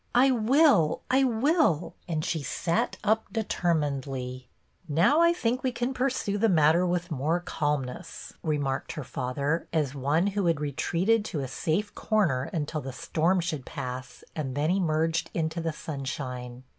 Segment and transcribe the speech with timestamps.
[0.15, 4.45] I will, I will;" and she sat up deter uiinedly.
[4.89, 8.33] "Now I think we can pursue the matter BETTY BAIRD I 2 with more calmness,"
[8.41, 13.41] remarked her father, as one who had retreated to a safe corner until the storm
[13.41, 16.63] should pass and then emerged into the sunshine.